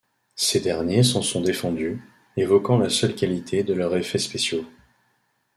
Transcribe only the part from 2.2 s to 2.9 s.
évoquant la